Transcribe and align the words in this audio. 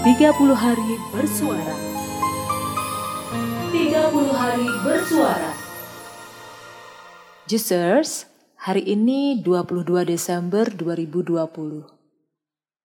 30 0.00 0.32
hari 0.56 0.96
bersuara. 1.12 1.76
30 3.68 4.32
hari 4.32 4.68
bersuara. 4.80 5.52
Juicers, 7.44 8.24
hari 8.56 8.80
ini 8.96 9.44
22 9.44 10.08
Desember 10.08 10.72
2020. 10.72 11.84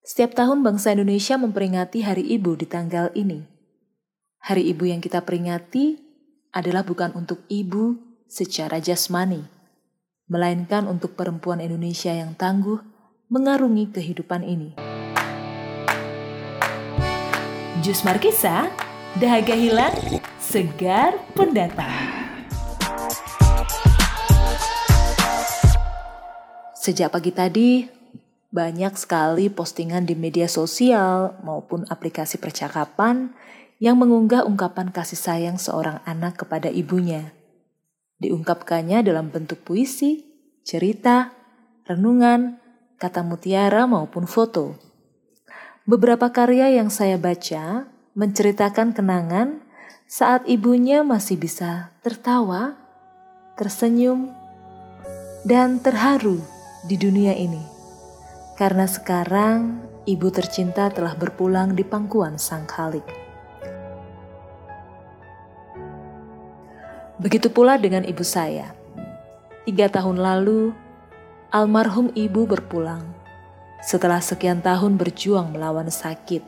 Setiap 0.00 0.32
tahun 0.32 0.64
bangsa 0.64 0.96
Indonesia 0.96 1.36
memperingati 1.36 2.00
Hari 2.00 2.32
Ibu 2.32 2.56
di 2.56 2.64
tanggal 2.64 3.12
ini. 3.12 3.44
Hari 4.48 4.72
Ibu 4.72 4.88
yang 4.88 5.04
kita 5.04 5.20
peringati 5.20 6.00
adalah 6.56 6.80
bukan 6.80 7.12
untuk 7.12 7.44
ibu 7.52 7.92
secara 8.24 8.80
jasmani, 8.80 9.44
melainkan 10.32 10.88
untuk 10.88 11.12
perempuan 11.12 11.60
Indonesia 11.60 12.16
yang 12.16 12.32
tangguh 12.32 12.80
mengarungi 13.28 13.92
kehidupan 13.92 14.48
ini. 14.48 14.91
Jus 17.82 18.06
Markisa, 18.06 18.70
dahaga 19.18 19.58
hilang, 19.58 19.90
segar 20.38 21.18
pendatang. 21.34 21.90
Sejak 26.78 27.10
pagi 27.10 27.34
tadi, 27.34 27.90
banyak 28.54 28.94
sekali 28.94 29.50
postingan 29.50 30.06
di 30.06 30.14
media 30.14 30.46
sosial 30.46 31.34
maupun 31.42 31.82
aplikasi 31.90 32.38
percakapan 32.38 33.34
yang 33.82 33.98
mengunggah 33.98 34.46
ungkapan 34.46 34.94
kasih 34.94 35.18
sayang 35.18 35.58
seorang 35.58 35.98
anak 36.06 36.38
kepada 36.38 36.70
ibunya. 36.70 37.34
Diungkapkannya 38.22 39.02
dalam 39.02 39.34
bentuk 39.34 39.58
puisi, 39.66 40.22
cerita, 40.62 41.34
renungan, 41.90 42.62
kata 43.02 43.26
mutiara 43.26 43.90
maupun 43.90 44.30
foto. 44.30 44.91
Beberapa 45.82 46.30
karya 46.30 46.78
yang 46.78 46.94
saya 46.94 47.18
baca 47.18 47.90
menceritakan 48.14 48.94
kenangan 48.94 49.66
saat 50.06 50.46
ibunya 50.46 51.02
masih 51.02 51.34
bisa 51.34 51.90
tertawa, 52.06 52.78
tersenyum, 53.58 54.30
dan 55.42 55.82
terharu 55.82 56.38
di 56.86 56.94
dunia 56.94 57.34
ini. 57.34 57.58
Karena 58.54 58.86
sekarang 58.86 59.82
ibu 60.06 60.30
tercinta 60.30 60.86
telah 60.86 61.18
berpulang 61.18 61.74
di 61.74 61.82
pangkuan 61.82 62.38
Sang 62.38 62.62
Khalik. 62.62 63.02
Begitu 67.18 67.50
pula 67.50 67.74
dengan 67.74 68.06
ibu 68.06 68.22
saya. 68.22 68.70
Tiga 69.66 69.90
tahun 69.90 70.22
lalu, 70.22 70.70
almarhum 71.50 72.14
ibu 72.14 72.46
berpulang 72.46 73.21
setelah 73.82 74.22
sekian 74.22 74.62
tahun 74.62 74.94
berjuang 74.94 75.50
melawan 75.50 75.90
sakit. 75.90 76.46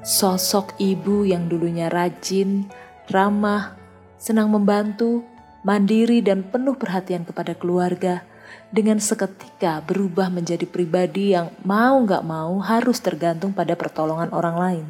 Sosok 0.00 0.78
ibu 0.80 1.26
yang 1.26 1.50
dulunya 1.50 1.90
rajin, 1.90 2.70
ramah, 3.10 3.76
senang 4.16 4.48
membantu, 4.48 5.26
mandiri 5.66 6.24
dan 6.24 6.46
penuh 6.46 6.78
perhatian 6.78 7.26
kepada 7.26 7.52
keluarga, 7.58 8.24
dengan 8.70 9.02
seketika 9.02 9.82
berubah 9.82 10.30
menjadi 10.30 10.64
pribadi 10.64 11.34
yang 11.34 11.50
mau 11.66 12.00
gak 12.06 12.22
mau 12.22 12.62
harus 12.62 13.02
tergantung 13.02 13.50
pada 13.50 13.74
pertolongan 13.74 14.30
orang 14.30 14.56
lain. 14.56 14.86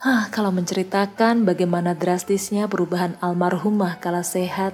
Hah, 0.00 0.32
kalau 0.32 0.48
menceritakan 0.48 1.44
bagaimana 1.44 1.92
drastisnya 1.92 2.70
perubahan 2.70 3.20
almarhumah 3.20 4.00
kala 4.00 4.24
sehat 4.24 4.72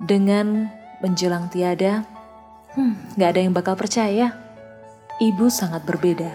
dengan 0.00 0.72
menjelang 1.04 1.52
tiada, 1.52 2.08
hmm, 2.72 3.20
gak 3.20 3.36
ada 3.36 3.40
yang 3.44 3.52
bakal 3.52 3.76
percaya 3.76 4.45
ibu 5.16 5.48
sangat 5.48 5.80
berbeda. 5.88 6.28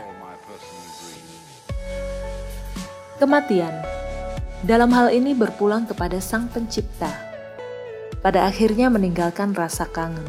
Kematian 3.21 3.77
dalam 4.65 4.89
hal 4.89 5.13
ini 5.13 5.37
berpulang 5.37 5.85
kepada 5.85 6.17
Sang 6.17 6.49
Pencipta. 6.49 7.13
Pada 8.25 8.49
akhirnya 8.49 8.89
meninggalkan 8.89 9.53
rasa 9.53 9.85
kangen. 9.85 10.25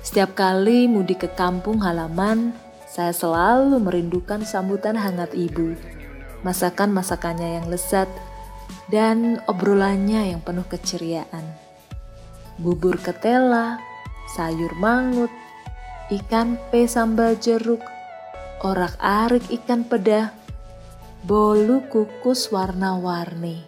Setiap 0.00 0.32
kali 0.32 0.88
mudik 0.88 1.24
ke 1.24 1.28
kampung 1.36 1.84
halaman, 1.84 2.56
saya 2.88 3.12
selalu 3.12 3.76
merindukan 3.76 4.40
sambutan 4.44 4.96
hangat 4.96 5.36
ibu, 5.36 5.76
masakan-masakannya 6.40 7.60
yang 7.60 7.66
lezat, 7.68 8.08
dan 8.88 9.40
obrolannya 9.44 10.32
yang 10.32 10.40
penuh 10.40 10.64
keceriaan. 10.64 11.44
Bubur 12.56 12.96
ketela, 13.00 13.80
sayur 14.36 14.72
mangut, 14.80 15.32
ikan 16.10 16.58
pe 16.74 16.90
sambal 16.90 17.38
jeruk, 17.38 17.78
orak-arik 18.66 19.46
ikan 19.62 19.86
peda, 19.86 20.34
bolu 21.22 21.86
kukus 21.86 22.50
warna-warni, 22.50 23.62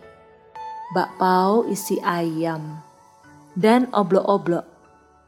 bakpao 0.91 1.71
isi 1.71 2.03
ayam, 2.03 2.83
dan 3.55 3.87
oblok-oblok 3.95 4.67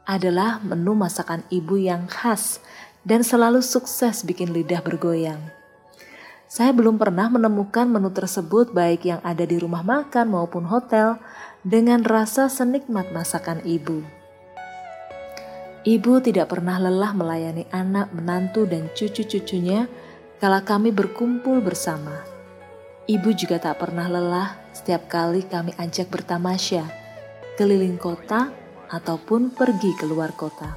adalah 0.03 0.59
menu 0.59 0.91
masakan 0.91 1.47
ibu 1.47 1.79
yang 1.79 2.03
khas 2.11 2.59
dan 3.07 3.23
selalu 3.23 3.63
sukses 3.63 4.27
bikin 4.27 4.51
lidah 4.51 4.83
bergoyang. 4.83 5.39
Saya 6.51 6.75
belum 6.75 6.99
pernah 6.99 7.31
menemukan 7.31 7.87
menu 7.87 8.11
tersebut 8.11 8.75
baik 8.75 9.07
yang 9.07 9.23
ada 9.23 9.47
di 9.47 9.55
rumah 9.55 9.87
makan 9.87 10.35
maupun 10.35 10.67
hotel 10.67 11.15
dengan 11.63 12.03
rasa 12.03 12.51
senikmat 12.51 13.15
masakan 13.15 13.63
ibu. 13.63 14.03
Ibu 15.85 16.17
tidak 16.17 16.49
pernah 16.49 16.81
lelah 16.81 17.13
melayani 17.13 17.69
anak, 17.69 18.09
menantu, 18.09 18.65
dan 18.65 18.89
cucu-cucunya 18.97 19.85
kala 20.41 20.65
kami 20.65 20.89
berkumpul 20.89 21.61
bersama. 21.61 22.25
Ibu 23.05 23.29
juga 23.37 23.61
tak 23.61 23.85
pernah 23.85 24.09
lelah 24.09 24.57
setiap 24.73 25.05
kali 25.05 25.45
kami 25.45 25.77
ajak 25.77 26.09
bertamasya, 26.09 26.89
keliling 27.53 28.01
kota, 28.01 28.49
ataupun 28.89 29.53
pergi 29.53 29.93
keluar 30.01 30.33
kota. 30.33 30.73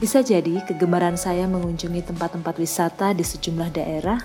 Bisa 0.00 0.24
jadi 0.24 0.64
kegemaran 0.64 1.20
saya 1.20 1.44
mengunjungi 1.44 2.08
tempat-tempat 2.08 2.56
wisata 2.56 3.12
di 3.12 3.20
sejumlah 3.20 3.68
daerah 3.68 4.20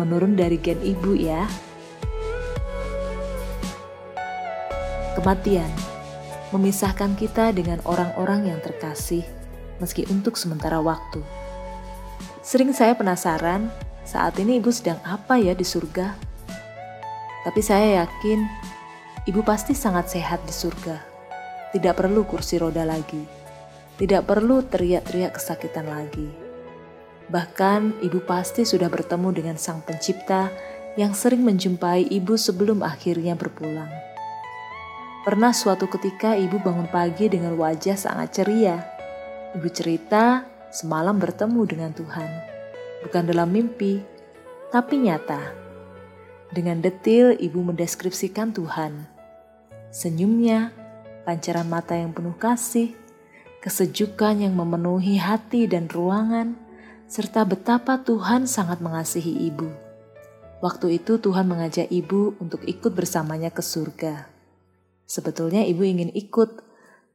menurun 0.00 0.32
dari 0.32 0.56
gen 0.56 0.80
ibu 0.80 1.12
ya. 1.12 1.44
Kematian 5.12 5.89
memisahkan 6.50 7.14
kita 7.14 7.54
dengan 7.54 7.78
orang-orang 7.86 8.50
yang 8.50 8.60
terkasih, 8.62 9.22
meski 9.78 10.06
untuk 10.10 10.34
sementara 10.34 10.82
waktu. 10.82 11.22
Sering 12.42 12.74
saya 12.74 12.98
penasaran, 12.98 13.70
saat 14.02 14.34
ini 14.42 14.58
ibu 14.58 14.74
sedang 14.74 14.98
apa 15.06 15.38
ya 15.38 15.54
di 15.54 15.62
surga? 15.62 16.16
Tapi 17.46 17.60
saya 17.62 18.04
yakin, 18.04 18.42
ibu 19.30 19.40
pasti 19.46 19.72
sangat 19.72 20.10
sehat 20.10 20.42
di 20.44 20.52
surga. 20.52 20.96
Tidak 21.70 21.94
perlu 21.94 22.26
kursi 22.26 22.58
roda 22.58 22.82
lagi. 22.82 23.22
Tidak 23.94 24.26
perlu 24.26 24.66
teriak-teriak 24.66 25.38
kesakitan 25.38 25.86
lagi. 25.86 26.26
Bahkan 27.30 28.02
ibu 28.02 28.18
pasti 28.26 28.66
sudah 28.66 28.90
bertemu 28.90 29.30
dengan 29.30 29.54
sang 29.54 29.86
pencipta 29.86 30.50
yang 30.98 31.14
sering 31.14 31.46
menjumpai 31.46 32.10
ibu 32.10 32.34
sebelum 32.34 32.82
akhirnya 32.82 33.38
berpulang. 33.38 34.09
Pernah 35.20 35.52
suatu 35.52 35.84
ketika 35.84 36.32
ibu 36.32 36.56
bangun 36.64 36.88
pagi 36.88 37.28
dengan 37.28 37.52
wajah 37.60 37.92
sangat 37.92 38.40
ceria. 38.40 38.80
Ibu 39.52 39.68
cerita 39.68 40.48
semalam 40.72 41.20
bertemu 41.20 41.60
dengan 41.68 41.92
Tuhan. 41.92 42.30
Bukan 43.04 43.28
dalam 43.28 43.52
mimpi, 43.52 44.00
tapi 44.72 44.96
nyata. 44.96 45.52
Dengan 46.48 46.80
detil 46.80 47.36
ibu 47.36 47.60
mendeskripsikan 47.60 48.56
Tuhan. 48.56 49.04
Senyumnya, 49.92 50.72
pancaran 51.28 51.68
mata 51.68 52.00
yang 52.00 52.16
penuh 52.16 52.40
kasih, 52.40 52.96
kesejukan 53.60 54.40
yang 54.40 54.56
memenuhi 54.56 55.20
hati 55.20 55.68
dan 55.68 55.92
ruangan, 55.92 56.56
serta 57.12 57.44
betapa 57.44 58.00
Tuhan 58.00 58.48
sangat 58.48 58.80
mengasihi 58.80 59.52
ibu. 59.52 59.68
Waktu 60.64 60.96
itu 60.96 61.20
Tuhan 61.20 61.44
mengajak 61.44 61.92
ibu 61.92 62.32
untuk 62.40 62.64
ikut 62.64 62.96
bersamanya 62.96 63.52
ke 63.52 63.60
surga. 63.60 64.39
Sebetulnya 65.10 65.66
ibu 65.66 65.82
ingin 65.82 66.14
ikut, 66.14 66.62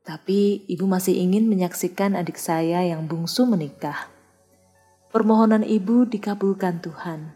tapi 0.03 0.67
ibu 0.67 0.83
masih 0.83 1.15
ingin 1.15 1.47
menyaksikan 1.47 2.19
adik 2.19 2.35
saya 2.35 2.83
yang 2.83 3.07
bungsu 3.07 3.47
menikah. 3.47 4.11
Permohonan 5.15 5.63
ibu 5.63 6.03
dikabulkan 6.03 6.83
Tuhan. 6.83 7.31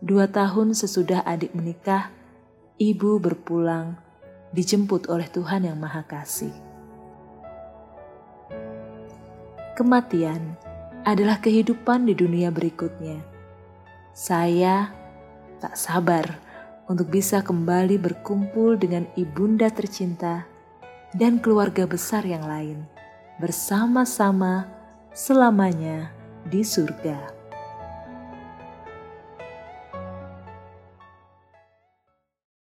Dua 0.00 0.32
tahun 0.32 0.72
sesudah 0.72 1.28
adik 1.28 1.52
menikah, 1.52 2.08
ibu 2.80 3.20
berpulang, 3.20 4.00
dijemput 4.56 5.12
oleh 5.12 5.28
Tuhan 5.28 5.68
yang 5.68 5.76
Maha 5.76 6.08
Kasih. 6.08 6.56
Kematian 9.76 10.56
adalah 11.04 11.36
kehidupan 11.36 12.08
di 12.08 12.16
dunia 12.16 12.48
berikutnya. 12.48 13.20
Saya 14.16 14.88
tak 15.60 15.76
sabar 15.76 16.51
untuk 16.92 17.08
bisa 17.08 17.40
kembali 17.40 17.96
berkumpul 17.96 18.76
dengan 18.76 19.08
ibunda 19.16 19.72
tercinta 19.72 20.44
dan 21.16 21.40
keluarga 21.40 21.88
besar 21.88 22.22
yang 22.28 22.44
lain 22.44 22.84
bersama-sama 23.40 24.68
selamanya 25.16 26.12
di 26.46 26.60
surga. 26.60 27.41